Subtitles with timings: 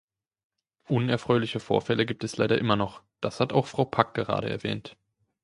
[0.87, 4.97] Unerfreuliche Vorfälle gibt es leider immer noch, das hat auch Frau Pack gerade erwähnt.